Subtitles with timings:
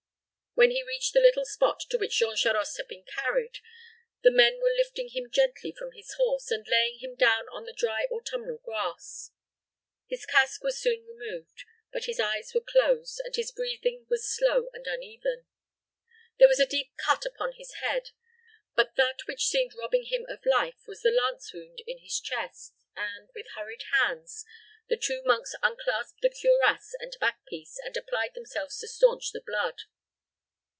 [0.53, 3.59] When he reached the little spot to which Jean Charost had been carried,
[4.21, 7.71] the men were lifting him gently from his horse, and laying him down on the
[7.71, 9.31] dry autumnal grass.
[10.09, 14.67] His casque was soon removed; but his eyes were closed, and his breathing was slow
[14.73, 15.45] and uneven.
[16.37, 18.09] There was a deep cut upon his head;
[18.75, 22.73] but that which seemed robbing him of life was the lance wound in his chest,
[22.93, 24.43] and, with hurried hands,
[24.89, 29.41] the two monks unclasped the cuirass and back piece, and applied themselves to stanch the
[29.41, 29.83] blood.